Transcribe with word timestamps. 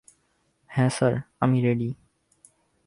হ্যাঁ 0.69 0.89
স্যার, 0.89 1.13
আমি 1.39 1.57
রেডি। 1.61 1.89